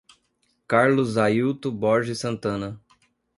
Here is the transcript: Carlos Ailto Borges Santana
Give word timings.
Carlos 0.67 1.15
Ailto 1.15 1.71
Borges 1.71 2.21
Santana 2.21 2.81